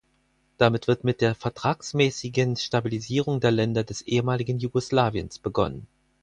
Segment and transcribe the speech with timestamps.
[0.57, 5.85] Damit wird mit der vertragsmäßigen Stabilisierung der Länder des ehemaligen Jugoslawiens begonnen.